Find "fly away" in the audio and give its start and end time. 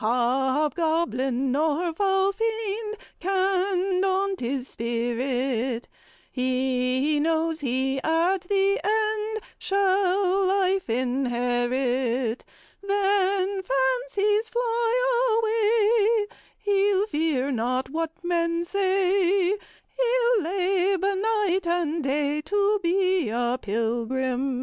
14.49-16.27